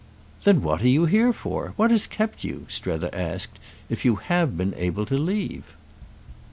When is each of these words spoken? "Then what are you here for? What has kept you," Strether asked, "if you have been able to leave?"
"Then 0.45 0.63
what 0.63 0.81
are 0.81 0.87
you 0.87 1.05
here 1.05 1.31
for? 1.31 1.73
What 1.75 1.91
has 1.91 2.07
kept 2.07 2.43
you," 2.43 2.65
Strether 2.69 3.11
asked, 3.13 3.59
"if 3.87 4.03
you 4.03 4.15
have 4.15 4.57
been 4.57 4.73
able 4.75 5.05
to 5.05 5.15
leave?" 5.15 5.75